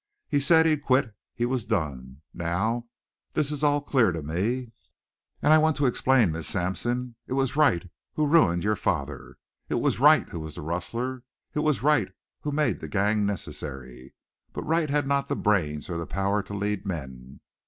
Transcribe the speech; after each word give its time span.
He 0.27 0.39
said 0.39 0.65
he 0.65 0.77
quit; 0.77 1.13
he 1.31 1.45
was 1.45 1.63
done. 1.63 2.21
Now, 2.33 2.87
this 3.33 3.51
is 3.51 3.63
all 3.63 3.81
clear 3.81 4.11
to 4.11 4.23
me, 4.23 4.71
and 5.43 5.53
I 5.53 5.59
want 5.59 5.75
to 5.77 5.85
explain, 5.85 6.31
Miss 6.31 6.47
Sampson. 6.47 7.13
It 7.27 7.33
was 7.33 7.55
Wright 7.55 7.87
who 8.15 8.25
ruined 8.25 8.63
your 8.63 8.75
father. 8.75 9.37
It 9.69 9.75
was 9.75 9.99
Wright 9.99 10.27
who 10.29 10.39
was 10.39 10.55
the 10.55 10.63
rustler. 10.63 11.21
It 11.53 11.59
was 11.59 11.83
Wright 11.83 12.11
who 12.39 12.51
made 12.51 12.79
the 12.79 12.87
gang 12.87 13.27
necessary. 13.27 14.15
But 14.53 14.63
Wright 14.65 14.89
had 14.89 15.05
not 15.05 15.27
the 15.27 15.35
brains 15.35 15.87
or 15.87 15.97
the 15.99 16.07
power 16.07 16.41
to 16.41 16.53
lead 16.55 16.83
men. 16.87 17.39